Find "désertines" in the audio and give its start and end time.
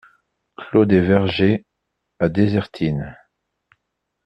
2.27-3.15